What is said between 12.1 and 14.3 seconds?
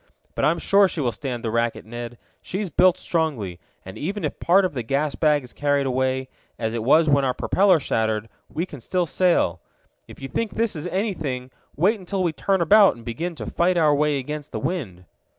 we turn about and begin to fight our way